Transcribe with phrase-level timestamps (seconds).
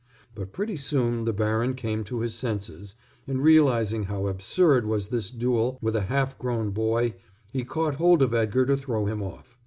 [0.33, 2.95] But pretty soon the baron came to his senses
[3.27, 7.13] and realizing how absurd was this duel with a half grown boy
[7.53, 9.59] he caught hold of Edgar to throw him off.